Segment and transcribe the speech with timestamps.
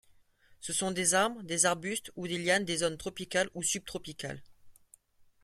[0.61, 4.41] Ce sont des arbres, des arbustes ou des lianes des zones tropicales ou sub-tropicales.